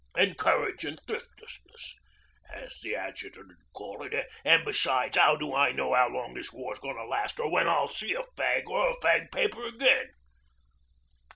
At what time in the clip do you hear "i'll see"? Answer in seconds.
7.69-8.15